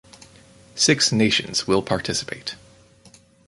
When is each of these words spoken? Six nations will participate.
Six 0.73 1.11
nations 1.11 1.67
will 1.67 1.83
participate. 1.83 2.55